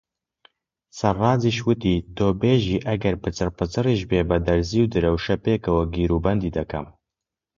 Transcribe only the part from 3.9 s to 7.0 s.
بێ بە دەرزی و درەوشە پێکەوە گیروبەندی ئەکەم.